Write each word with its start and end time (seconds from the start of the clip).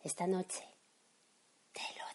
Esta 0.00 0.26
noche. 0.26 0.62
Te 1.72 1.82
lo 1.98 2.07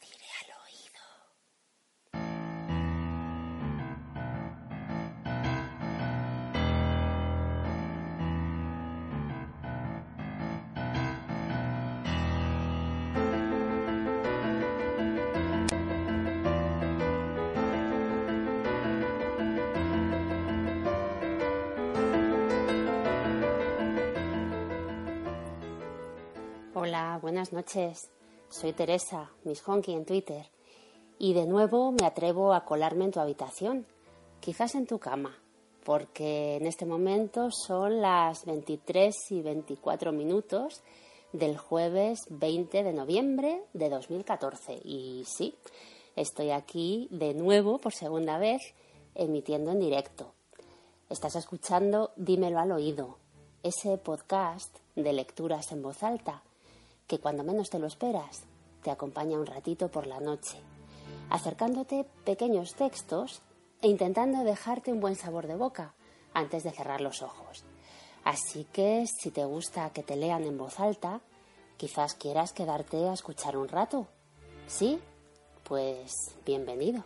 Hola, 26.86 27.18
buenas 27.22 27.54
noches. 27.54 28.12
Soy 28.50 28.74
Teresa, 28.74 29.32
Miss 29.46 29.64
Honky 29.66 29.94
en 29.94 30.04
Twitter. 30.04 30.50
Y 31.18 31.34
de 31.34 31.46
nuevo 31.46 31.94
me 31.94 32.06
atrevo 32.06 32.54
a 32.54 32.66
colarme 32.66 33.06
en 33.06 33.12
tu 33.12 33.22
habitación, 33.22 33.86
quizás 34.42 34.76
en 34.76 34.86
tu 34.86 35.00
cama, 35.00 35.34
porque 35.86 36.58
en 36.58 36.68
este 36.68 36.86
momento 36.86 37.52
son 37.52 38.02
las 38.02 38.44
23 38.44 39.16
y 39.32 39.42
24 39.42 40.12
minutos 40.12 40.84
del 41.32 41.58
jueves 41.58 42.20
20 42.30 42.84
de 42.84 42.92
noviembre 42.92 43.64
de 43.72 43.90
2014. 43.90 44.82
Y 44.84 45.24
sí, 45.26 45.56
estoy 46.18 46.52
aquí 46.52 47.08
de 47.12 47.34
nuevo 47.34 47.78
por 47.78 47.94
segunda 47.94 48.38
vez 48.40 48.62
emitiendo 49.16 49.72
en 49.72 49.80
directo. 49.80 50.34
Estás 51.10 51.38
escuchando 51.38 52.12
Dímelo 52.18 52.60
al 52.60 52.74
oído, 52.74 53.20
ese 53.64 53.98
podcast 53.98 54.80
de 54.98 55.14
lecturas 55.14 55.72
en 55.72 55.82
voz 55.82 56.04
alta 56.04 56.44
que 57.08 57.20
cuando 57.20 57.44
menos 57.44 57.70
te 57.70 57.80
lo 57.80 57.88
esperas, 57.88 58.44
te 58.82 58.92
acompaña 58.92 59.40
un 59.40 59.46
ratito 59.46 59.90
por 59.90 60.08
la 60.08 60.20
noche, 60.20 60.58
acercándote 61.30 62.06
pequeños 62.26 62.76
textos 62.76 63.42
e 63.82 63.88
intentando 63.88 64.44
dejarte 64.44 64.92
un 64.92 65.00
buen 65.00 65.16
sabor 65.16 65.48
de 65.48 65.56
boca 65.56 65.94
antes 66.34 66.64
de 66.64 66.72
cerrar 66.72 67.02
los 67.02 67.22
ojos. 67.22 67.64
Así 68.24 68.66
que 68.72 69.06
si 69.08 69.32
te 69.32 69.46
gusta 69.46 69.90
que 69.92 70.04
te 70.04 70.16
lean 70.16 70.44
en 70.44 70.58
voz 70.58 70.80
alta, 70.80 71.22
quizás 71.78 72.14
quieras 72.16 72.54
quedarte 72.54 73.10
a 73.10 73.14
escuchar 73.14 73.58
un 73.58 73.68
rato. 73.68 74.08
¿Sí? 74.68 75.00
Pues 75.64 76.14
bienvenido. 76.46 77.04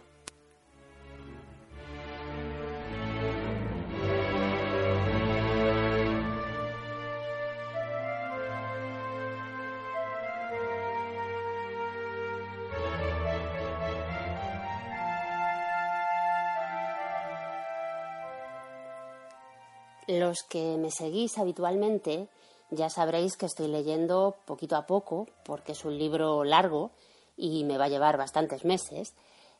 Los 20.27 20.43
que 20.43 20.75
me 20.75 20.91
seguís 20.91 21.37
habitualmente 21.37 22.27
ya 22.69 22.89
sabréis 22.89 23.37
que 23.37 23.45
estoy 23.45 23.69
leyendo 23.69 24.35
poquito 24.43 24.75
a 24.75 24.85
poco, 24.85 25.29
porque 25.45 25.71
es 25.71 25.85
un 25.85 25.97
libro 25.97 26.43
largo 26.43 26.91
y 27.37 27.63
me 27.63 27.77
va 27.77 27.85
a 27.85 27.87
llevar 27.87 28.17
bastantes 28.17 28.65
meses, 28.65 29.13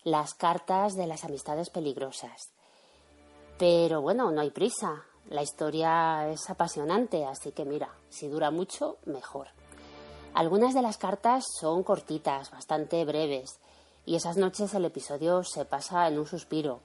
las 0.03 0.33
cartas 0.33 0.95
de 0.95 1.07
las 1.07 1.23
amistades 1.23 1.69
peligrosas. 1.69 2.49
Pero 3.57 4.01
bueno, 4.01 4.29
no 4.31 4.41
hay 4.41 4.49
prisa. 4.49 5.05
La 5.29 5.41
historia 5.41 6.29
es 6.29 6.49
apasionante, 6.49 7.23
así 7.23 7.53
que 7.53 7.63
mira, 7.63 7.95
si 8.09 8.27
dura 8.27 8.51
mucho, 8.51 8.97
mejor. 9.05 9.47
Algunas 10.33 10.73
de 10.73 10.81
las 10.81 10.97
cartas 10.97 11.45
son 11.61 11.83
cortitas, 11.83 12.51
bastante 12.51 13.05
breves, 13.05 13.61
y 14.05 14.17
esas 14.17 14.35
noches 14.35 14.73
el 14.73 14.83
episodio 14.83 15.45
se 15.45 15.63
pasa 15.63 16.09
en 16.09 16.19
un 16.19 16.27
suspiro. 16.27 16.81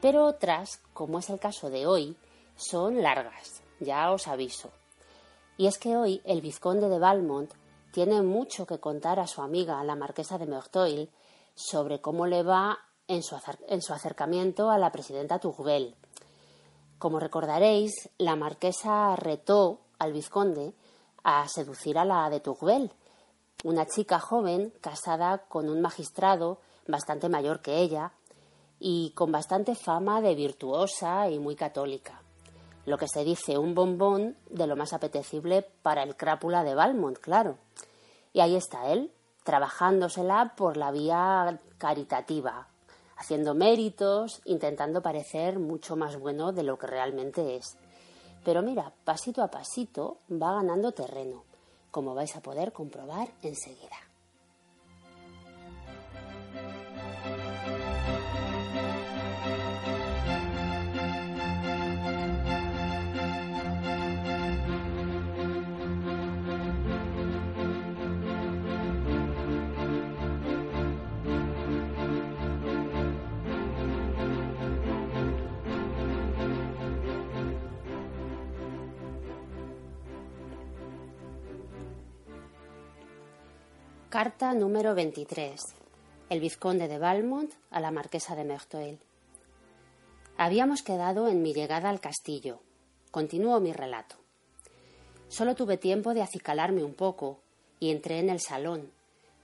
Pero 0.00 0.26
otras, 0.26 0.80
como 0.92 1.20
es 1.20 1.30
el 1.30 1.38
caso 1.38 1.70
de 1.70 1.86
hoy, 1.86 2.16
son 2.56 3.02
largas, 3.02 3.62
ya 3.80 4.10
os 4.12 4.28
aviso. 4.28 4.70
Y 5.56 5.66
es 5.66 5.78
que 5.78 5.96
hoy 5.96 6.20
el 6.24 6.40
vizconde 6.40 6.88
de 6.88 6.98
Valmont 6.98 7.52
tiene 7.92 8.22
mucho 8.22 8.66
que 8.66 8.80
contar 8.80 9.20
a 9.20 9.26
su 9.26 9.42
amiga, 9.42 9.82
la 9.84 9.94
marquesa 9.94 10.38
de 10.38 10.46
Merteuil, 10.46 11.10
sobre 11.54 12.00
cómo 12.00 12.26
le 12.26 12.42
va 12.42 12.78
en 13.06 13.22
su, 13.22 13.36
en 13.68 13.82
su 13.82 13.92
acercamiento 13.92 14.70
a 14.70 14.78
la 14.78 14.90
presidenta 14.90 15.38
Tourbel. 15.38 15.94
Como 16.98 17.20
recordaréis, 17.20 18.10
la 18.18 18.34
marquesa 18.34 19.14
retó 19.14 19.80
al 19.98 20.12
vizconde 20.12 20.74
a 21.22 21.46
seducir 21.48 21.98
a 21.98 22.04
la 22.04 22.28
de 22.30 22.40
Tourbel, 22.40 22.90
una 23.62 23.86
chica 23.86 24.18
joven 24.18 24.72
casada 24.80 25.38
con 25.38 25.68
un 25.68 25.80
magistrado 25.80 26.58
bastante 26.88 27.28
mayor 27.28 27.62
que 27.62 27.78
ella 27.78 28.12
y 28.80 29.10
con 29.10 29.30
bastante 29.30 29.74
fama 29.74 30.20
de 30.20 30.34
virtuosa 30.34 31.30
y 31.30 31.38
muy 31.38 31.54
católica 31.54 32.23
lo 32.86 32.98
que 32.98 33.08
se 33.08 33.24
dice 33.24 33.58
un 33.58 33.74
bombón 33.74 34.36
de 34.50 34.66
lo 34.66 34.76
más 34.76 34.92
apetecible 34.92 35.66
para 35.82 36.02
el 36.02 36.16
crápula 36.16 36.64
de 36.64 36.74
Valmont, 36.74 37.18
claro. 37.18 37.58
Y 38.32 38.40
ahí 38.40 38.56
está 38.56 38.92
él, 38.92 39.10
trabajándosela 39.44 40.54
por 40.56 40.76
la 40.76 40.90
vía 40.90 41.60
caritativa, 41.78 42.68
haciendo 43.16 43.54
méritos, 43.54 44.42
intentando 44.44 45.02
parecer 45.02 45.58
mucho 45.58 45.96
más 45.96 46.18
bueno 46.18 46.52
de 46.52 46.62
lo 46.62 46.78
que 46.78 46.86
realmente 46.86 47.56
es. 47.56 47.76
Pero 48.44 48.62
mira, 48.62 48.92
pasito 49.04 49.42
a 49.42 49.50
pasito 49.50 50.18
va 50.30 50.54
ganando 50.54 50.92
terreno, 50.92 51.44
como 51.90 52.14
vais 52.14 52.36
a 52.36 52.42
poder 52.42 52.72
comprobar 52.72 53.28
enseguida. 53.42 53.96
Carta 84.14 84.54
número 84.54 84.94
23. 84.94 85.60
El 86.30 86.38
vizconde 86.38 86.86
de 86.86 86.98
Valmont 86.98 87.52
a 87.72 87.80
la 87.80 87.90
marquesa 87.90 88.36
de 88.36 88.44
Merteuil. 88.44 89.00
Habíamos 90.36 90.82
quedado 90.82 91.26
en 91.26 91.42
mi 91.42 91.52
llegada 91.52 91.90
al 91.90 91.98
castillo. 91.98 92.60
Continúo 93.10 93.58
mi 93.58 93.72
relato. 93.72 94.14
Solo 95.26 95.56
tuve 95.56 95.78
tiempo 95.78 96.14
de 96.14 96.22
acicalarme 96.22 96.84
un 96.84 96.94
poco 96.94 97.40
y 97.80 97.90
entré 97.90 98.20
en 98.20 98.30
el 98.30 98.38
salón, 98.38 98.92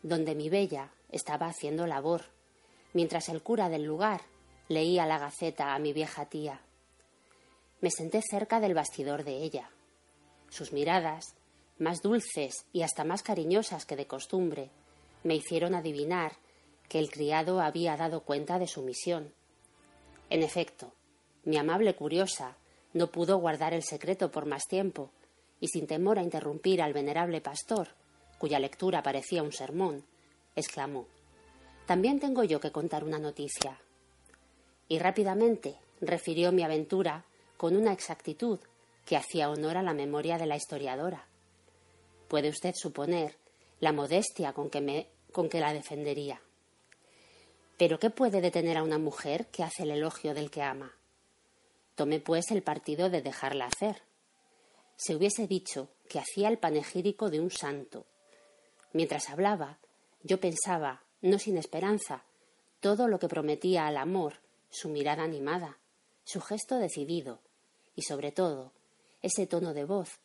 donde 0.04 0.36
mi 0.36 0.48
bella 0.48 0.92
estaba 1.10 1.48
haciendo 1.48 1.88
labor, 1.88 2.26
mientras 2.92 3.28
el 3.28 3.42
cura 3.42 3.70
del 3.70 3.82
lugar 3.82 4.20
leía 4.68 5.04
la 5.04 5.18
gaceta 5.18 5.74
a 5.74 5.80
mi 5.80 5.92
vieja 5.92 6.26
tía. 6.26 6.60
Me 7.80 7.90
senté 7.90 8.22
cerca 8.22 8.60
del 8.60 8.74
bastidor 8.74 9.24
de 9.24 9.38
ella. 9.38 9.68
Sus 10.48 10.72
miradas 10.72 11.34
más 11.80 12.02
dulces 12.02 12.66
y 12.72 12.82
hasta 12.82 13.04
más 13.04 13.22
cariñosas 13.22 13.86
que 13.86 13.96
de 13.96 14.06
costumbre, 14.06 14.70
me 15.24 15.34
hicieron 15.34 15.74
adivinar 15.74 16.32
que 16.88 16.98
el 16.98 17.10
criado 17.10 17.60
había 17.60 17.96
dado 17.96 18.20
cuenta 18.20 18.58
de 18.58 18.66
su 18.66 18.82
misión. 18.82 19.32
En 20.28 20.42
efecto, 20.42 20.92
mi 21.44 21.56
amable 21.56 21.94
curiosa 21.94 22.56
no 22.92 23.10
pudo 23.10 23.38
guardar 23.38 23.72
el 23.72 23.82
secreto 23.82 24.30
por 24.30 24.46
más 24.46 24.66
tiempo, 24.68 25.10
y 25.58 25.68
sin 25.68 25.86
temor 25.86 26.18
a 26.18 26.22
interrumpir 26.22 26.82
al 26.82 26.92
venerable 26.92 27.40
pastor, 27.40 27.88
cuya 28.38 28.58
lectura 28.58 29.02
parecía 29.02 29.42
un 29.42 29.52
sermón, 29.52 30.04
exclamó 30.56 31.06
También 31.86 32.20
tengo 32.20 32.44
yo 32.44 32.60
que 32.60 32.72
contar 32.72 33.04
una 33.04 33.18
noticia. 33.18 33.78
Y 34.88 34.98
rápidamente 34.98 35.76
refirió 36.00 36.52
mi 36.52 36.62
aventura 36.62 37.24
con 37.56 37.76
una 37.76 37.92
exactitud 37.92 38.58
que 39.06 39.16
hacía 39.16 39.50
honor 39.50 39.76
a 39.76 39.82
la 39.82 39.94
memoria 39.94 40.38
de 40.38 40.46
la 40.46 40.56
historiadora. 40.56 41.26
Puede 42.30 42.48
usted 42.48 42.76
suponer 42.76 43.36
la 43.80 43.90
modestia 43.90 44.52
con 44.52 44.70
que, 44.70 44.80
me, 44.80 45.08
con 45.32 45.48
que 45.48 45.58
la 45.58 45.72
defendería. 45.72 46.40
Pero 47.76 47.98
¿qué 47.98 48.10
puede 48.10 48.40
detener 48.40 48.76
a 48.76 48.84
una 48.84 48.98
mujer 48.98 49.48
que 49.48 49.64
hace 49.64 49.82
el 49.82 49.90
elogio 49.90 50.32
del 50.32 50.48
que 50.48 50.62
ama? 50.62 50.94
Tomé 51.96 52.20
pues 52.20 52.52
el 52.52 52.62
partido 52.62 53.10
de 53.10 53.20
dejarla 53.20 53.66
hacer. 53.66 54.02
Se 54.94 55.16
hubiese 55.16 55.48
dicho 55.48 55.88
que 56.08 56.20
hacía 56.20 56.46
el 56.46 56.58
panegírico 56.58 57.30
de 57.30 57.40
un 57.40 57.50
santo. 57.50 58.06
Mientras 58.92 59.28
hablaba, 59.28 59.80
yo 60.22 60.38
pensaba, 60.38 61.02
no 61.22 61.40
sin 61.40 61.58
esperanza, 61.58 62.22
todo 62.78 63.08
lo 63.08 63.18
que 63.18 63.26
prometía 63.26 63.88
al 63.88 63.96
amor, 63.96 64.34
su 64.70 64.88
mirada 64.88 65.24
animada, 65.24 65.78
su 66.22 66.40
gesto 66.40 66.76
decidido, 66.76 67.40
y 67.96 68.02
sobre 68.02 68.30
todo, 68.30 68.70
ese 69.20 69.48
tono 69.48 69.74
de 69.74 69.84
voz 69.84 70.20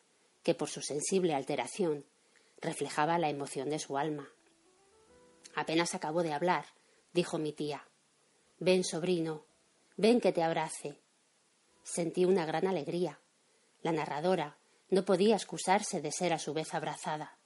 que 0.46 0.54
por 0.54 0.70
su 0.70 0.80
sensible 0.80 1.34
alteración 1.34 2.06
reflejaba 2.60 3.18
la 3.18 3.28
emoción 3.28 3.68
de 3.68 3.80
su 3.80 3.98
alma. 3.98 4.30
Apenas 5.56 5.96
acabó 5.96 6.22
de 6.22 6.32
hablar, 6.32 6.66
dijo 7.12 7.36
mi 7.36 7.52
tía. 7.52 7.88
Ven, 8.60 8.84
sobrino, 8.84 9.44
ven 9.96 10.20
que 10.20 10.30
te 10.30 10.44
abrace. 10.44 11.00
Sentí 11.82 12.24
una 12.24 12.46
gran 12.46 12.68
alegría. 12.68 13.18
La 13.82 13.90
narradora 13.90 14.56
no 14.88 15.04
podía 15.04 15.34
excusarse 15.34 16.00
de 16.00 16.12
ser 16.12 16.32
a 16.32 16.38
su 16.38 16.54
vez 16.54 16.74
abrazada. 16.74 17.40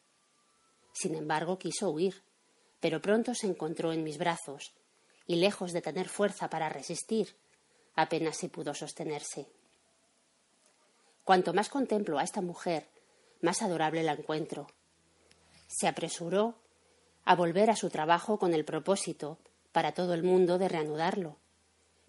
Sin 0.93 1.15
embargo, 1.15 1.59
quiso 1.59 1.89
huir, 1.89 2.23
pero 2.81 3.01
pronto 3.01 3.35
se 3.35 3.47
encontró 3.47 3.95
en 3.95 4.05
mis 4.05 4.19
brazos, 4.19 4.75
y 5.27 5.37
lejos 5.37 5.73
de 5.73 5.81
tener 5.81 6.11
fuerza 6.11 6.51
para 6.51 6.69
resistir, 6.69 7.35
apenas 7.95 8.37
si 8.37 8.49
pudo 8.49 8.75
sostenerse. 8.75 9.49
Cuanto 11.31 11.55
más 11.55 11.69
contemplo 11.69 12.19
a 12.19 12.25
esta 12.25 12.41
mujer, 12.41 12.89
más 13.41 13.63
adorable 13.63 14.03
la 14.03 14.15
encuentro. 14.15 14.67
Se 15.69 15.87
apresuró 15.87 16.57
a 17.25 17.37
volver 17.37 17.71
a 17.71 17.77
su 17.77 17.89
trabajo 17.89 18.37
con 18.37 18.53
el 18.53 18.65
propósito, 18.65 19.39
para 19.71 19.93
todo 19.93 20.15
el 20.15 20.25
mundo, 20.25 20.59
de 20.59 20.69
reanudarlo, 20.69 21.37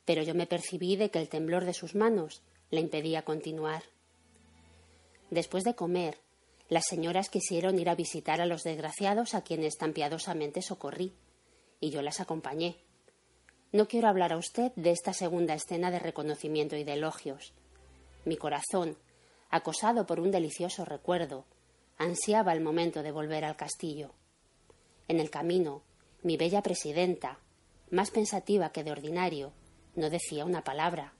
pero 0.05 0.23
yo 0.23 0.33
me 0.33 0.47
percibí 0.47 0.95
de 0.95 1.11
que 1.11 1.19
el 1.19 1.29
temblor 1.29 1.65
de 1.65 1.75
sus 1.75 1.93
manos 1.93 2.41
le 2.71 2.79
impedía 2.79 3.21
continuar. 3.21 3.83
Después 5.29 5.63
de 5.65 5.75
comer, 5.75 6.17
las 6.67 6.87
señoras 6.87 7.29
quisieron 7.29 7.77
ir 7.77 7.89
a 7.89 7.95
visitar 7.95 8.41
a 8.41 8.47
los 8.47 8.63
desgraciados 8.63 9.35
a 9.35 9.43
quienes 9.43 9.77
tan 9.77 9.93
piadosamente 9.93 10.63
socorrí, 10.63 11.13
y 11.79 11.91
yo 11.91 12.01
las 12.01 12.21
acompañé. 12.21 12.77
No 13.71 13.87
quiero 13.87 14.07
hablar 14.07 14.33
a 14.33 14.37
usted 14.37 14.71
de 14.75 14.89
esta 14.89 15.13
segunda 15.13 15.53
escena 15.53 15.91
de 15.91 15.99
reconocimiento 15.99 16.75
y 16.75 16.83
de 16.83 16.93
elogios. 16.93 17.53
Mi 18.25 18.35
corazón, 18.35 18.97
acosado 19.51 20.07
por 20.07 20.19
un 20.19 20.31
delicioso 20.31 20.85
recuerdo, 20.85 21.45
ansiaba 21.97 22.53
el 22.53 22.61
momento 22.61 23.03
de 23.03 23.11
volver 23.11 23.45
al 23.45 23.57
castillo. 23.57 24.11
En 25.07 25.19
el 25.19 25.29
camino, 25.29 25.83
mi 26.23 26.37
bella 26.37 26.63
presidenta, 26.63 27.37
más 27.91 28.11
pensativa 28.11 28.71
que 28.71 28.83
de 28.83 28.91
ordinario, 28.91 29.51
no 29.95 30.09
decía 30.09 30.45
una 30.45 30.63
palabra. 30.63 31.13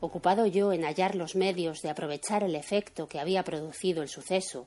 Ocupado 0.00 0.46
yo 0.46 0.72
en 0.72 0.84
hallar 0.84 1.14
los 1.14 1.36
medios 1.36 1.82
de 1.82 1.90
aprovechar 1.90 2.42
el 2.42 2.54
efecto 2.54 3.06
que 3.06 3.20
había 3.20 3.44
producido 3.44 4.02
el 4.02 4.08
suceso, 4.08 4.66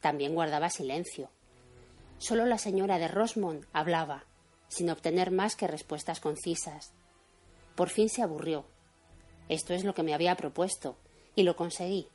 también 0.00 0.34
guardaba 0.34 0.70
silencio. 0.70 1.30
Solo 2.18 2.46
la 2.46 2.58
señora 2.58 2.98
de 2.98 3.06
Rosmond 3.06 3.64
hablaba, 3.72 4.24
sin 4.66 4.90
obtener 4.90 5.30
más 5.30 5.54
que 5.54 5.68
respuestas 5.68 6.20
concisas. 6.20 6.92
Por 7.76 7.90
fin 7.90 8.08
se 8.08 8.22
aburrió. 8.22 8.64
Esto 9.48 9.72
es 9.72 9.84
lo 9.84 9.94
que 9.94 10.02
me 10.02 10.14
había 10.14 10.34
propuesto, 10.36 10.96
y 11.38 11.44
lo 11.44 11.54
conseguí. 11.54 12.08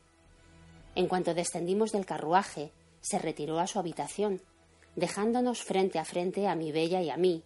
En 0.96 1.08
cuanto 1.08 1.34
descendimos 1.34 1.94
del 1.94 2.06
carruaje, 2.06 2.74
se 3.00 3.20
retiró 3.20 3.60
a 3.60 3.68
su 3.68 3.80
habitación, 3.80 4.42
dejándonos 4.98 5.64
frente 5.64 5.98
a 5.98 6.04
frente 6.04 6.46
a 6.46 6.56
mi 6.56 6.74
bella 6.74 7.02
y 7.02 7.10
a 7.10 7.16
mí, 7.16 7.42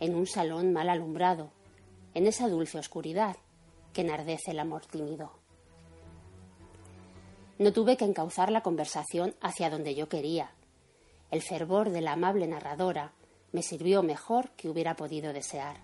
en 0.00 0.14
un 0.16 0.26
salón 0.26 0.74
mal 0.74 0.90
alumbrado, 0.90 1.50
en 2.12 2.26
esa 2.26 2.46
dulce 2.46 2.78
oscuridad 2.78 3.38
que 3.94 4.02
enardece 4.02 4.50
el 4.50 4.58
amor 4.58 4.84
tímido. 4.84 5.32
No 7.58 7.72
tuve 7.72 7.96
que 7.96 8.04
encauzar 8.04 8.52
la 8.52 8.62
conversación 8.62 9.34
hacia 9.40 9.70
donde 9.70 9.94
yo 9.94 10.10
quería. 10.10 10.50
El 11.30 11.40
fervor 11.40 11.88
de 11.88 12.02
la 12.02 12.12
amable 12.12 12.46
narradora 12.46 13.12
me 13.52 13.62
sirvió 13.62 14.02
mejor 14.02 14.50
que 14.56 14.68
hubiera 14.68 14.94
podido 14.94 15.32
desear. 15.32 15.78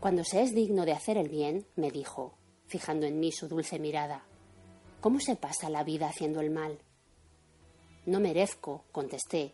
Cuando 0.00 0.24
se 0.24 0.40
es 0.40 0.54
digno 0.54 0.86
de 0.86 0.92
hacer 0.92 1.18
el 1.18 1.28
bien, 1.28 1.66
me 1.76 1.90
dijo, 1.90 2.38
fijando 2.68 3.06
en 3.06 3.18
mí 3.18 3.32
su 3.32 3.48
dulce 3.48 3.78
mirada. 3.78 4.22
¿Cómo 5.00 5.20
se 5.20 5.36
pasa 5.36 5.70
la 5.70 5.84
vida 5.84 6.08
haciendo 6.08 6.40
el 6.40 6.50
mal? 6.50 6.78
No 8.06 8.20
merezco, 8.20 8.84
contesté, 8.92 9.52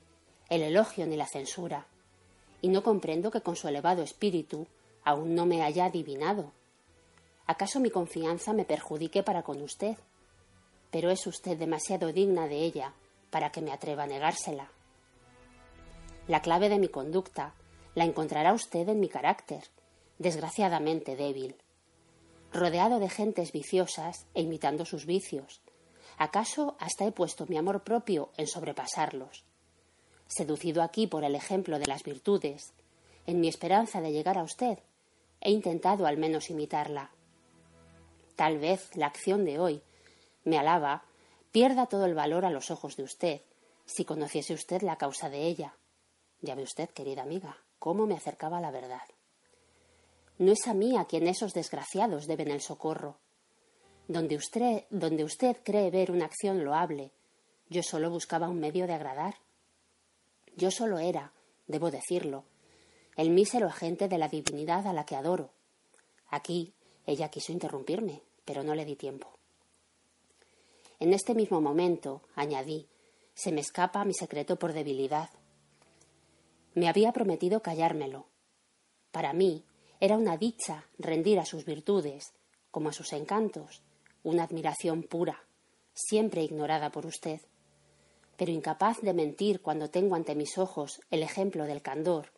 el 0.50 0.62
elogio 0.62 1.06
ni 1.06 1.16
la 1.16 1.26
censura, 1.26 1.86
y 2.60 2.68
no 2.68 2.82
comprendo 2.82 3.30
que 3.30 3.40
con 3.40 3.56
su 3.56 3.68
elevado 3.68 4.02
espíritu 4.02 4.66
aún 5.04 5.34
no 5.34 5.46
me 5.46 5.62
haya 5.62 5.86
adivinado. 5.86 6.52
¿Acaso 7.46 7.78
mi 7.78 7.90
confianza 7.90 8.52
me 8.52 8.64
perjudique 8.64 9.22
para 9.22 9.42
con 9.42 9.62
usted? 9.62 9.96
Pero 10.90 11.10
es 11.10 11.26
usted 11.26 11.56
demasiado 11.56 12.12
digna 12.12 12.48
de 12.48 12.62
ella 12.62 12.94
para 13.30 13.50
que 13.50 13.60
me 13.60 13.72
atreva 13.72 14.04
a 14.04 14.06
negársela. 14.06 14.70
La 16.26 16.40
clave 16.40 16.68
de 16.68 16.78
mi 16.78 16.88
conducta 16.88 17.54
la 17.94 18.04
encontrará 18.04 18.54
usted 18.54 18.88
en 18.88 18.98
mi 18.98 19.08
carácter, 19.08 19.62
desgraciadamente 20.18 21.16
débil 21.16 21.56
rodeado 22.54 23.00
de 23.00 23.08
gentes 23.08 23.50
viciosas 23.50 24.26
e 24.32 24.42
imitando 24.42 24.84
sus 24.84 25.06
vicios. 25.06 25.60
¿Acaso 26.16 26.76
hasta 26.78 27.04
he 27.04 27.10
puesto 27.10 27.46
mi 27.46 27.56
amor 27.56 27.82
propio 27.82 28.30
en 28.36 28.46
sobrepasarlos? 28.46 29.44
Seducido 30.28 30.82
aquí 30.82 31.08
por 31.08 31.24
el 31.24 31.34
ejemplo 31.34 31.78
de 31.80 31.86
las 31.86 32.04
virtudes, 32.04 32.72
en 33.26 33.40
mi 33.40 33.48
esperanza 33.48 34.00
de 34.00 34.12
llegar 34.12 34.38
a 34.38 34.44
usted, 34.44 34.78
he 35.40 35.50
intentado 35.50 36.06
al 36.06 36.16
menos 36.16 36.48
imitarla. 36.48 37.10
Tal 38.36 38.58
vez 38.58 38.96
la 38.96 39.06
acción 39.06 39.44
de 39.44 39.58
hoy, 39.58 39.82
me 40.44 40.56
alaba, 40.56 41.04
pierda 41.50 41.86
todo 41.86 42.06
el 42.06 42.14
valor 42.14 42.44
a 42.44 42.50
los 42.50 42.70
ojos 42.70 42.96
de 42.96 43.02
usted, 43.02 43.40
si 43.84 44.04
conociese 44.04 44.54
usted 44.54 44.82
la 44.82 44.96
causa 44.96 45.28
de 45.28 45.42
ella. 45.42 45.74
Ya 46.40 46.54
ve 46.54 46.62
usted, 46.62 46.88
querida 46.90 47.22
amiga, 47.22 47.58
cómo 47.80 48.06
me 48.06 48.14
acercaba 48.14 48.58
a 48.58 48.60
la 48.60 48.70
verdad. 48.70 49.02
No 50.38 50.52
es 50.52 50.66
a 50.66 50.74
mí 50.74 50.96
a 50.96 51.04
quien 51.04 51.26
esos 51.28 51.54
desgraciados 51.54 52.26
deben 52.26 52.50
el 52.50 52.60
socorro. 52.60 53.18
Donde 54.08 54.36
usted, 54.36 54.84
donde 54.90 55.24
usted 55.24 55.56
cree 55.62 55.90
ver 55.90 56.10
una 56.10 56.26
acción 56.26 56.64
loable, 56.64 57.12
yo 57.68 57.82
solo 57.82 58.10
buscaba 58.10 58.48
un 58.48 58.60
medio 58.60 58.86
de 58.86 58.94
agradar. 58.94 59.36
Yo 60.56 60.70
solo 60.70 60.98
era, 60.98 61.32
debo 61.66 61.90
decirlo, 61.90 62.44
el 63.16 63.30
mísero 63.30 63.68
agente 63.68 64.08
de 64.08 64.18
la 64.18 64.28
divinidad 64.28 64.86
a 64.86 64.92
la 64.92 65.06
que 65.06 65.16
adoro. 65.16 65.50
Aquí 66.28 66.74
ella 67.06 67.28
quiso 67.28 67.52
interrumpirme, 67.52 68.22
pero 68.44 68.62
no 68.62 68.74
le 68.74 68.84
di 68.84 68.96
tiempo. 68.96 69.38
En 70.98 71.12
este 71.12 71.34
mismo 71.34 71.60
momento, 71.60 72.22
añadí, 72.34 72.88
se 73.34 73.52
me 73.52 73.60
escapa 73.60 74.04
mi 74.04 74.14
secreto 74.14 74.56
por 74.56 74.72
debilidad. 74.72 75.30
Me 76.74 76.88
había 76.88 77.12
prometido 77.12 77.62
callármelo. 77.62 78.26
Para 79.12 79.32
mí, 79.32 79.64
era 80.04 80.18
una 80.18 80.36
dicha 80.36 80.84
rendir 80.98 81.38
a 81.38 81.46
sus 81.46 81.64
virtudes, 81.64 82.34
como 82.70 82.90
a 82.90 82.92
sus 82.92 83.14
encantos, 83.14 83.82
una 84.22 84.42
admiración 84.42 85.02
pura, 85.02 85.46
siempre 85.94 86.42
ignorada 86.42 86.92
por 86.92 87.06
usted. 87.06 87.40
Pero 88.36 88.52
incapaz 88.52 89.00
de 89.00 89.14
mentir 89.14 89.62
cuando 89.62 89.88
tengo 89.88 90.14
ante 90.14 90.34
mis 90.34 90.58
ojos 90.58 91.00
el 91.10 91.22
ejemplo 91.22 91.64
del 91.64 91.80
candor, 91.80 92.32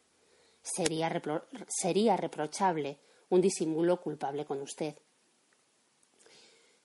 sería, 0.62 1.10
sería 1.66 2.16
reprochable 2.16 3.00
un 3.30 3.40
disimulo 3.40 4.00
culpable 4.00 4.44
con 4.44 4.62
usted. 4.62 4.94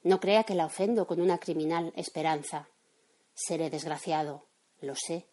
No 0.02 0.20
crea 0.20 0.46
que 0.46 0.56
la 0.56 0.66
ofendo 0.66 1.06
con 1.06 1.22
una 1.22 1.38
criminal 1.38 1.94
esperanza. 1.96 2.70
Seré 3.36 3.70
desgraciado, 3.70 4.48
lo 4.80 4.96
sé, 4.96 5.28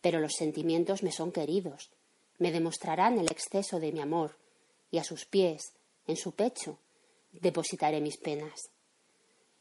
pero 0.00 0.18
los 0.18 0.32
sentimientos 0.32 1.04
me 1.04 1.12
son 1.12 1.30
queridos, 1.30 1.92
me 2.38 2.50
demostrarán 2.50 3.20
el 3.20 3.30
exceso 3.30 3.78
de 3.78 3.92
mi 3.92 4.00
amor 4.00 4.36
y 4.90 4.98
a 4.98 5.04
sus 5.04 5.24
pies, 5.24 5.74
en 6.06 6.16
su 6.16 6.32
pecho, 6.32 6.78
depositaré 7.32 8.00
mis 8.00 8.16
penas. 8.16 8.70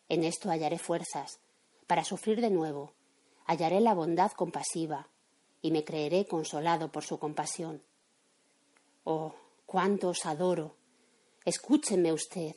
En 0.10 0.24
esto 0.24 0.50
hallaré 0.50 0.78
fuerzas 0.78 1.40
para 1.88 2.04
sufrir 2.04 2.42
de 2.42 2.50
nuevo, 2.50 2.94
hallaré 3.46 3.80
la 3.80 3.94
bondad 3.94 4.32
compasiva 4.32 5.10
y 5.62 5.72
me 5.72 5.84
creeré 5.84 6.26
consolado 6.26 6.92
por 6.92 7.04
su 7.04 7.18
compasión. 7.18 7.84
Oh, 9.04 9.36
cuánto 9.66 10.10
os 10.10 10.26
adoro. 10.26 10.76
Escúcheme 11.44 12.12
usted, 12.12 12.56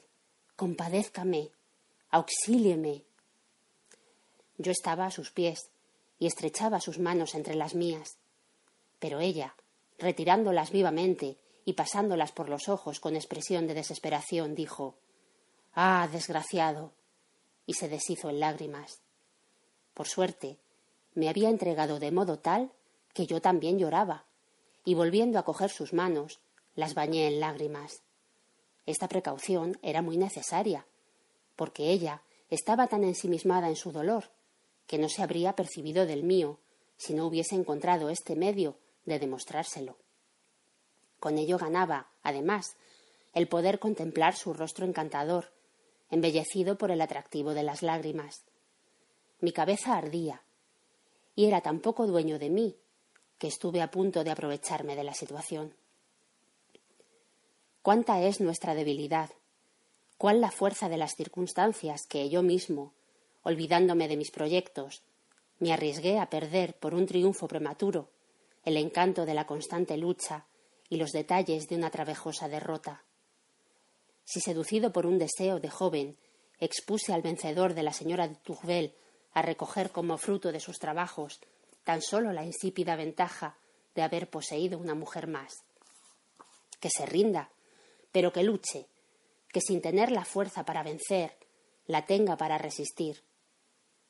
compadézcame, 0.57 1.51
auxílieme. 2.11 3.05
Yo 4.57 4.73
estaba 4.73 5.07
a 5.07 5.11
sus 5.11 5.31
pies 5.31 5.71
y 6.19 6.27
estrechaba 6.27 6.81
sus 6.81 6.99
manos 6.99 7.35
entre 7.35 7.55
las 7.55 7.75
mías, 7.75 8.19
pero 8.99 9.21
ella, 9.21 9.55
retirándolas 9.99 10.71
vivamente 10.71 11.39
y 11.69 11.75
pasándolas 11.75 12.33
por 12.33 12.49
los 12.49 12.71
ojos 12.71 12.99
con 12.99 13.15
expresión 13.15 13.67
de 13.67 13.75
desesperación, 13.75 14.55
dijo 14.55 14.97
Ah, 15.75 16.09
desgraciado. 16.11 16.95
y 17.67 17.75
se 17.75 17.91
deshizo 17.91 18.31
en 18.31 18.41
lágrimas. 18.41 19.03
Por 19.93 20.09
suerte, 20.09 20.57
me 21.13 21.29
había 21.29 21.51
entregado 21.51 21.99
de 21.99 22.11
modo 22.11 22.39
tal 22.39 22.73
que 23.13 23.27
yo 23.27 23.43
también 23.43 23.79
lloraba, 23.79 24.25
y 24.83 24.95
volviendo 24.95 25.39
a 25.39 25.45
coger 25.45 25.69
sus 25.69 25.93
manos, 25.93 26.41
las 26.75 26.95
bañé 26.95 27.27
en 27.27 27.39
lágrimas. 27.39 28.01
Esta 28.87 29.07
precaución 29.07 29.79
era 29.83 30.01
muy 30.01 30.17
necesaria, 30.17 30.87
porque 31.55 31.91
ella 31.91 32.23
estaba 32.49 32.87
tan 32.87 33.05
ensimismada 33.05 33.69
en 33.69 33.77
su 33.77 33.93
dolor 33.93 34.31
que 34.87 34.97
no 34.97 35.11
se 35.11 35.23
habría 35.23 35.55
percibido 35.55 36.07
del 36.07 36.25
mío 36.25 36.61
si 36.97 37.13
no 37.13 37.27
hubiese 37.27 37.57
encontrado 37.57 38.09
este 38.09 38.37
medio 38.37 38.79
de 39.05 39.19
demostrárselo. 39.19 39.99
Con 41.21 41.39
ello 41.39 41.59
ganaba, 41.59 42.09
además, 42.23 42.77
el 43.35 43.49
poder 43.49 43.79
contemplar 43.79 44.35
su 44.37 44.53
rostro 44.53 44.87
encantador, 44.87 45.53
embellecido 46.11 46.79
por 46.79 46.91
el 46.91 47.01
atractivo 47.01 47.55
de 47.55 47.63
las 47.63 47.83
lágrimas. 47.83 48.45
Mi 49.41 49.53
cabeza 49.53 49.97
ardía, 49.97 50.43
y 51.35 51.47
era 51.47 51.61
tan 51.61 51.81
poco 51.81 52.07
dueño 52.07 52.39
de 52.39 52.51
mí 52.51 52.77
que 53.39 53.47
estuve 53.47 53.81
a 53.81 53.91
punto 53.91 54.25
de 54.25 54.31
aprovecharme 54.31 54.97
de 54.97 55.05
la 55.05 55.15
situación. 55.15 55.75
Cuánta 57.83 58.21
es 58.23 58.41
nuestra 58.41 58.75
debilidad, 58.75 59.31
cuál 60.17 60.41
la 60.41 60.51
fuerza 60.51 60.89
de 60.89 60.97
las 60.97 61.15
circunstancias 61.15 62.07
que 62.07 62.29
yo 62.29 62.43
mismo, 62.43 62.93
olvidándome 63.45 64.09
de 64.09 64.17
mis 64.17 64.33
proyectos, 64.33 65.03
me 65.61 65.73
arriesgué 65.73 66.19
a 66.19 66.29
perder 66.29 66.75
por 66.75 66.95
un 66.95 67.07
triunfo 67.07 67.47
prematuro 67.47 68.11
el 68.65 68.77
encanto 68.77 69.25
de 69.25 69.35
la 69.35 69.47
constante 69.47 69.97
lucha 69.97 70.45
y 70.89 70.97
los 70.97 71.11
detalles 71.11 71.69
de 71.69 71.77
una 71.77 71.91
trabajosa 71.91 72.49
derrota. 72.49 73.05
Si 74.25 74.41
seducido 74.41 74.93
por 74.93 75.07
un 75.07 75.19
deseo 75.19 75.61
de 75.61 75.71
joven 75.71 76.17
expuse 76.61 77.13
al 77.13 77.23
vencedor 77.23 77.75
de 77.75 77.83
la 77.83 77.93
señora 77.93 78.29
de 78.29 78.35
Tourvel 78.37 78.95
a 79.33 79.43
recoger 79.43 79.91
como 79.91 80.19
fruto 80.19 80.53
de 80.53 80.61
sus 80.61 80.79
trabajos 80.79 81.41
tan 81.85 82.03
solo 82.03 82.33
la 82.33 82.45
insípida 82.45 82.97
ventaja 82.97 83.57
de 83.95 84.03
haber 84.03 84.29
poseído 84.29 84.79
una 84.79 84.95
mujer 84.95 85.27
más. 85.27 85.65
Que 86.81 86.91
se 86.91 87.07
rinda, 87.07 87.51
pero 88.13 88.33
que 88.33 88.43
luche, 88.43 88.87
que 89.51 89.61
sin 89.61 89.81
tener 89.81 90.11
la 90.11 90.25
fuerza 90.25 90.65
para 90.65 90.83
vencer, 90.83 91.37
la 91.87 92.05
tenga 92.05 92.37
para 92.37 92.59
resistir, 92.59 93.25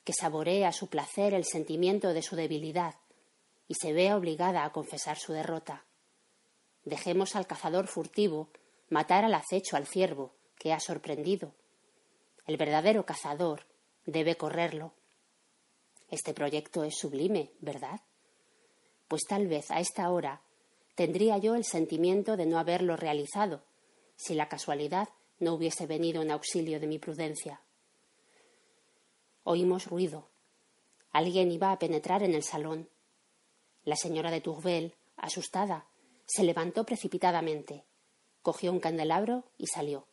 que 0.03 0.13
saboree 0.13 0.65
a 0.65 0.73
su 0.73 0.87
placer 0.87 1.33
el 1.33 1.45
sentimiento 1.45 2.13
de 2.13 2.21
su 2.21 2.35
debilidad 2.35 2.95
y 3.67 3.75
se 3.75 3.93
vea 3.93 4.17
obligada 4.17 4.65
a 4.65 4.71
confesar 4.71 5.17
su 5.17 5.31
derrota. 5.31 5.85
Dejemos 6.85 7.35
al 7.35 7.47
cazador 7.47 7.87
furtivo 7.87 8.49
matar 8.89 9.25
al 9.25 9.33
acecho 9.33 9.75
al 9.75 9.85
ciervo 9.85 10.33
que 10.57 10.73
ha 10.73 10.79
sorprendido. 10.79 11.53
El 12.45 12.57
verdadero 12.57 13.05
cazador 13.05 13.65
debe 14.05 14.35
correrlo. 14.35 14.93
Este 16.09 16.33
proyecto 16.33 16.83
es 16.83 16.97
sublime, 16.97 17.51
¿verdad? 17.59 18.01
Pues 19.07 19.23
tal 19.27 19.47
vez 19.47 19.69
a 19.71 19.79
esta 19.79 20.09
hora 20.09 20.41
tendría 20.95 21.37
yo 21.37 21.55
el 21.55 21.63
sentimiento 21.63 22.37
de 22.37 22.45
no 22.45 22.59
haberlo 22.59 22.95
realizado 22.95 23.63
si 24.15 24.33
la 24.33 24.49
casualidad 24.49 25.09
no 25.39 25.53
hubiese 25.53 25.87
venido 25.87 26.21
en 26.21 26.31
auxilio 26.31 26.79
de 26.79 26.87
mi 26.87 26.99
prudencia. 26.99 27.61
Oímos 29.43 29.87
ruido. 29.87 30.29
Alguien 31.11 31.51
iba 31.51 31.71
a 31.71 31.79
penetrar 31.79 32.23
en 32.23 32.33
el 32.33 32.43
salón. 32.43 32.89
La 33.83 33.95
señora 33.95 34.29
de 34.29 34.41
Tourvel, 34.41 34.95
asustada, 35.15 35.85
se 36.31 36.43
levantó 36.43 36.85
precipitadamente, 36.85 37.83
cogió 38.43 38.71
un 38.71 38.79
candelabro 38.79 39.45
y 39.57 39.65
salió. 39.65 40.05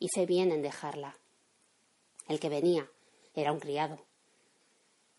Hice 0.00 0.26
bien 0.26 0.50
en 0.50 0.60
dejarla. 0.60 1.18
El 2.26 2.40
que 2.40 2.48
venía 2.48 2.90
era 3.34 3.52
un 3.52 3.60
criado. 3.60 4.00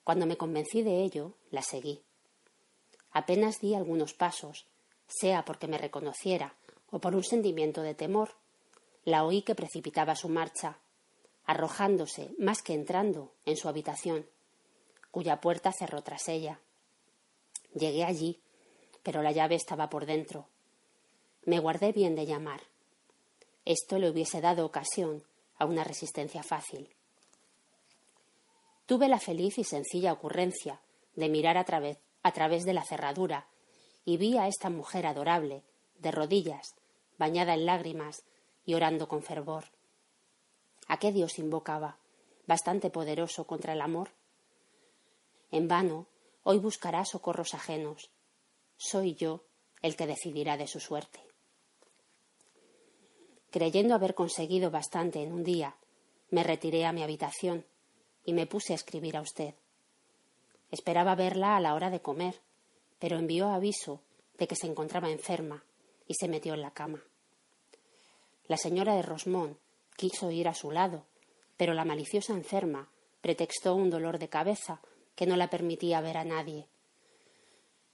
Cuando 0.04 0.26
me 0.26 0.36
convencí 0.36 0.82
de 0.82 1.02
ello, 1.02 1.38
la 1.50 1.62
seguí. 1.62 2.02
Apenas 3.12 3.62
di 3.62 3.74
algunos 3.74 4.14
pasos, 4.14 4.68
sea 5.08 5.46
porque 5.46 5.68
me 5.68 5.78
reconociera 5.78 6.56
o 6.90 7.00
por 7.00 7.16
un 7.16 7.24
sentimiento 7.24 7.82
de 7.82 7.96
temor, 7.96 8.36
la 9.06 9.24
oí 9.24 9.44
que 9.44 9.56
precipitaba 9.56 10.16
su 10.18 10.28
marcha 10.28 10.78
arrojándose, 11.46 12.36
más 12.38 12.62
que 12.62 12.74
entrando, 12.74 13.34
en 13.46 13.56
su 13.56 13.70
habitación, 13.70 14.28
cuya 15.10 15.40
puerta 15.42 15.72
cerró 15.72 16.02
tras 16.04 16.28
ella. 16.28 16.60
Llegué 17.74 18.04
allí, 18.04 18.42
pero 19.04 19.22
la 19.22 19.32
llave 19.32 19.56
estaba 19.56 19.90
por 19.90 20.06
dentro. 20.06 20.48
Me 21.44 21.60
guardé 21.60 21.92
bien 21.92 22.16
de 22.16 22.26
llamar. 22.26 22.62
Esto 23.66 24.00
le 24.00 24.10
hubiese 24.10 24.42
dado 24.42 24.66
ocasión 24.66 25.24
a 25.58 25.66
una 25.66 25.84
resistencia 25.84 26.44
fácil. 26.44 26.90
Tuve 28.86 29.08
la 29.08 29.20
feliz 29.20 29.58
y 29.58 29.64
sencilla 29.64 30.14
ocurrencia 30.14 30.82
de 31.16 31.30
mirar 31.30 31.58
a 31.58 31.64
través, 31.64 31.98
a 32.24 32.32
través 32.32 32.66
de 32.66 32.74
la 32.74 32.84
cerradura 32.84 33.48
y 34.06 34.18
vi 34.18 34.38
a 34.38 34.48
esta 34.48 34.70
mujer 34.70 35.06
adorable, 35.06 35.64
de 36.00 36.12
rodillas, 36.12 36.76
bañada 37.18 37.54
en 37.54 37.66
lágrimas 37.66 38.24
y 38.66 38.74
orando 38.74 39.08
con 39.08 39.22
fervor. 39.22 39.66
¿A 40.88 40.98
qué 40.98 41.12
Dios 41.12 41.40
invocaba? 41.40 41.98
Bastante 42.48 42.90
poderoso 42.90 43.46
contra 43.46 43.74
el 43.74 43.82
amor. 43.82 44.10
En 45.52 45.68
vano, 45.68 46.08
hoy 46.44 46.58
buscará 46.58 47.06
socorros 47.06 47.54
ajenos. 47.54 48.10
Soy 48.84 49.14
yo 49.14 49.44
el 49.84 49.96
que 49.96 50.08
decidirá 50.08 50.58
de 50.58 50.66
su 50.66 50.80
suerte. 50.80 51.20
Creyendo 53.52 53.94
haber 53.94 54.16
conseguido 54.16 54.72
bastante 54.72 55.22
en 55.22 55.32
un 55.32 55.44
día, 55.44 55.76
me 56.32 56.42
retiré 56.42 56.86
a 56.86 56.92
mi 56.92 57.04
habitación 57.04 57.64
y 58.26 58.34
me 58.34 58.48
puse 58.48 58.74
a 58.74 58.76
escribir 58.76 59.18
a 59.18 59.22
usted. 59.22 59.54
Esperaba 60.72 61.14
verla 61.14 61.56
a 61.56 61.60
la 61.60 61.76
hora 61.76 61.92
de 61.92 62.02
comer, 62.02 62.42
pero 62.98 63.20
envió 63.20 63.50
aviso 63.50 64.02
de 64.40 64.48
que 64.48 64.56
se 64.56 64.66
encontraba 64.66 65.12
enferma 65.12 65.64
y 66.08 66.16
se 66.16 66.28
metió 66.28 66.56
en 66.56 66.62
la 66.62 66.72
cama. 66.72 67.04
La 68.48 68.58
señora 68.58 68.96
de 68.96 69.04
Rosmont 69.04 69.60
Quiso 69.96 70.32
ir 70.32 70.48
a 70.48 70.56
su 70.56 70.72
lado, 70.72 71.06
pero 71.56 71.76
la 71.76 71.86
maliciosa 71.86 72.34
enferma 72.34 72.90
pretextó 73.22 73.76
un 73.76 73.92
dolor 73.92 74.18
de 74.18 74.30
cabeza 74.30 74.82
que 75.16 75.28
no 75.28 75.36
la 75.38 75.52
permitía 75.52 76.02
ver 76.02 76.18
a 76.18 76.24
nadie. 76.24 76.71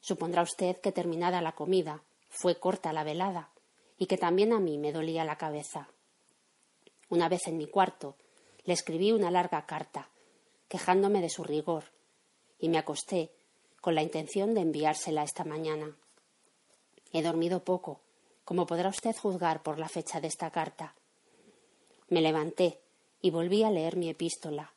Supondrá 0.07 0.41
usted 0.41 0.77
que 0.77 0.93
terminada 0.93 1.41
la 1.41 1.51
comida 1.51 2.01
fue 2.29 2.57
corta 2.57 2.93
la 2.93 3.03
velada 3.03 3.49
y 3.97 4.05
que 4.05 4.17
también 4.17 4.53
a 4.53 4.59
mí 4.61 4.77
me 4.77 4.93
dolía 4.93 5.25
la 5.25 5.37
cabeza. 5.37 5.89
Una 7.09 7.27
vez 7.27 7.45
en 7.47 7.57
mi 7.57 7.67
cuarto 7.67 8.15
le 8.63 8.71
escribí 8.71 9.11
una 9.11 9.31
larga 9.31 9.65
carta, 9.65 10.07
quejándome 10.69 11.19
de 11.19 11.29
su 11.29 11.43
rigor, 11.43 11.91
y 12.57 12.69
me 12.69 12.77
acosté 12.77 13.33
con 13.81 13.95
la 13.95 14.01
intención 14.01 14.53
de 14.53 14.61
enviársela 14.61 15.23
esta 15.23 15.43
mañana. 15.43 15.97
He 17.11 17.21
dormido 17.21 17.65
poco, 17.65 17.99
como 18.45 18.65
podrá 18.65 18.87
usted 18.87 19.13
juzgar 19.13 19.61
por 19.61 19.77
la 19.77 19.89
fecha 19.89 20.21
de 20.21 20.29
esta 20.29 20.51
carta. 20.51 20.95
Me 22.07 22.21
levanté 22.21 22.79
y 23.21 23.31
volví 23.31 23.63
a 23.63 23.71
leer 23.71 23.97
mi 23.97 24.07
epístola, 24.07 24.71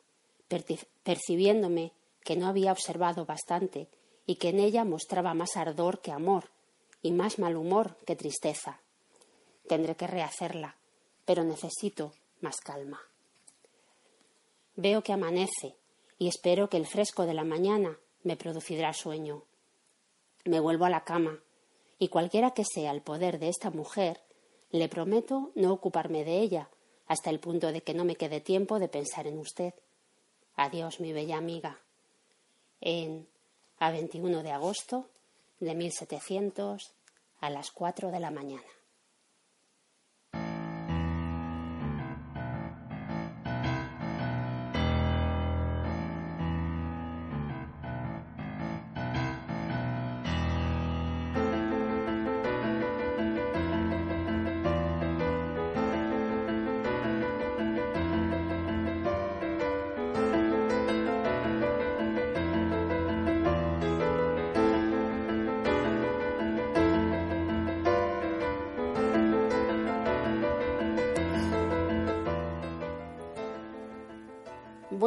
percibiéndome 1.04 1.92
que 2.24 2.34
no 2.34 2.48
había 2.48 2.72
observado 2.72 3.26
bastante 3.26 3.86
y 4.26 4.36
que 4.36 4.50
en 4.50 4.60
ella 4.60 4.84
mostraba 4.84 5.34
más 5.34 5.56
ardor 5.56 6.00
que 6.00 6.12
amor 6.12 6.50
y 7.02 7.12
más 7.12 7.38
mal 7.38 7.56
humor 7.56 7.96
que 8.06 8.16
tristeza. 8.16 8.80
Tendré 9.66 9.96
que 9.96 10.06
rehacerla, 10.06 10.76
pero 11.24 11.44
necesito 11.44 12.12
más 12.40 12.56
calma. 12.56 13.00
Veo 14.76 15.02
que 15.02 15.12
amanece 15.12 15.76
y 16.18 16.28
espero 16.28 16.68
que 16.68 16.76
el 16.76 16.86
fresco 16.86 17.26
de 17.26 17.34
la 17.34 17.44
mañana 17.44 17.98
me 18.22 18.36
producirá 18.36 18.92
sueño. 18.92 19.44
Me 20.44 20.60
vuelvo 20.60 20.84
a 20.84 20.90
la 20.90 21.04
cama 21.04 21.40
y 21.98 22.08
cualquiera 22.08 22.52
que 22.52 22.64
sea 22.64 22.92
el 22.92 23.02
poder 23.02 23.38
de 23.38 23.48
esta 23.48 23.70
mujer, 23.70 24.20
le 24.70 24.88
prometo 24.88 25.52
no 25.54 25.72
ocuparme 25.72 26.24
de 26.24 26.38
ella 26.38 26.70
hasta 27.06 27.30
el 27.30 27.40
punto 27.40 27.72
de 27.72 27.82
que 27.82 27.92
no 27.92 28.04
me 28.04 28.16
quede 28.16 28.40
tiempo 28.40 28.78
de 28.78 28.88
pensar 28.88 29.26
en 29.26 29.38
usted. 29.38 29.74
Adiós, 30.54 31.00
mi 31.00 31.12
bella 31.12 31.36
amiga. 31.36 31.80
En 32.80 33.28
a 33.80 33.90
21 33.90 34.42
de 34.44 34.52
agosto 34.52 35.08
de 35.58 35.74
1700 35.74 36.92
a 37.40 37.50
las 37.50 37.72
4 37.72 38.10
de 38.10 38.20
la 38.20 38.30
mañana. 38.30 38.79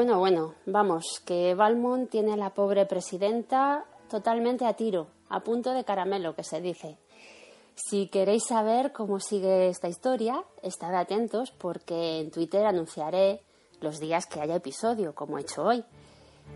Bueno, 0.03 0.19
bueno, 0.19 0.55
vamos, 0.65 1.21
que 1.25 1.55
Valmont 1.55 2.09
tiene 2.09 2.33
a 2.33 2.35
la 2.35 2.49
pobre 2.49 2.85
presidenta 2.85 3.85
totalmente 4.09 4.65
a 4.65 4.73
tiro, 4.73 5.07
a 5.29 5.39
punto 5.45 5.71
de 5.71 5.85
caramelo, 5.85 6.35
que 6.35 6.43
se 6.43 6.59
dice. 6.59 6.97
Si 7.75 8.09
queréis 8.09 8.43
saber 8.43 8.91
cómo 8.91 9.21
sigue 9.21 9.69
esta 9.69 9.87
historia, 9.87 10.43
estad 10.61 10.93
atentos 10.93 11.51
porque 11.51 12.19
en 12.19 12.31
Twitter 12.31 12.65
anunciaré 12.65 13.43
los 13.79 14.01
días 14.01 14.25
que 14.25 14.41
haya 14.41 14.57
episodio, 14.57 15.15
como 15.15 15.37
he 15.37 15.41
hecho 15.43 15.63
hoy. 15.63 15.85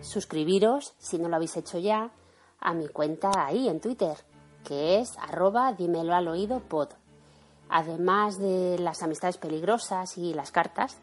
Suscribiros, 0.02 0.94
si 0.98 1.18
no 1.18 1.30
lo 1.30 1.38
habéis 1.38 1.56
hecho 1.56 1.78
ya, 1.78 2.12
a 2.60 2.74
mi 2.74 2.90
cuenta 2.90 3.32
ahí 3.34 3.70
en 3.70 3.80
Twitter, 3.80 4.18
que 4.66 5.00
es 5.00 5.18
arroba 5.20 5.72
dímelo 5.72 6.14
al 6.14 6.28
oído 6.28 6.60
pod. 6.60 6.90
Además 7.70 8.40
de 8.40 8.78
las 8.78 9.04
amistades 9.04 9.38
peligrosas 9.38 10.18
y 10.18 10.34
las 10.34 10.52
cartas, 10.52 10.98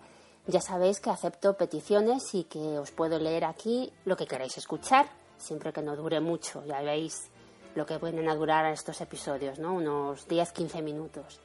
ya 0.46 0.60
sabéis 0.60 1.00
que 1.00 1.10
acepto 1.10 1.56
peticiones 1.56 2.34
y 2.34 2.44
que 2.44 2.78
os 2.78 2.90
puedo 2.90 3.18
leer 3.18 3.44
aquí 3.44 3.90
lo 4.04 4.16
que 4.16 4.26
queráis 4.26 4.58
escuchar, 4.58 5.06
siempre 5.38 5.72
que 5.72 5.80
no 5.80 5.96
dure 5.96 6.20
mucho. 6.20 6.64
Ya 6.66 6.82
veis 6.82 7.30
lo 7.74 7.86
que 7.86 7.98
pueden 7.98 8.28
a 8.28 8.34
durar 8.34 8.66
estos 8.66 9.00
episodios, 9.00 9.58
¿no? 9.58 9.74
Unos 9.74 10.28
10-15 10.28 10.82
minutos. 10.82 11.40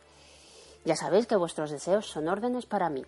Ya 0.83 0.95
sabéis 0.95 1.27
que 1.27 1.37
vuestros 1.37 1.71
deseos 1.71 2.07
son 2.07 2.27
órdenes 2.27 2.65
para 2.65 2.89
mí. 2.89 3.05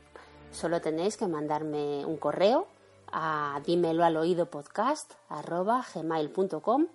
Solo 0.52 0.80
tenéis 0.82 1.18
que 1.18 1.28
mandarme 1.28 2.06
un 2.06 2.18
correo 2.18 2.68
a 3.12 3.60
dímelo 3.66 4.06
al 4.06 4.16
oído 4.16 4.46
podcast 4.46 5.14
gmail.com 5.30 6.88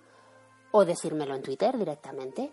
o 0.72 0.84
decírmelo 0.84 1.34
en 1.34 1.42
Twitter 1.42 1.76
directamente. 1.76 2.52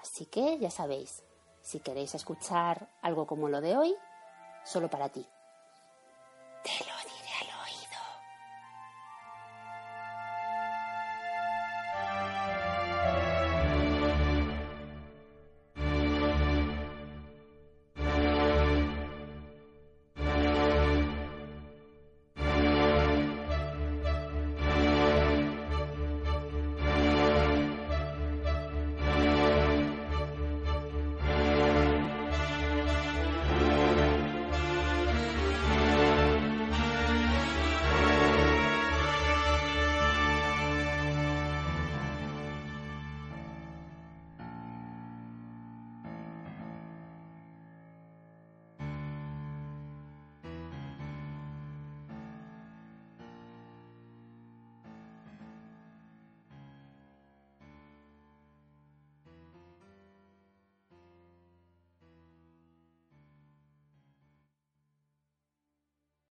Así 0.00 0.26
que 0.26 0.58
ya 0.58 0.70
sabéis, 0.70 1.22
si 1.60 1.80
queréis 1.80 2.14
escuchar 2.14 2.88
algo 3.02 3.26
como 3.26 3.48
lo 3.48 3.60
de 3.60 3.76
hoy, 3.76 3.94
solo 4.64 4.88
para 4.88 5.08
ti. 5.08 5.26
Te 6.62 6.84
lo 6.84 6.99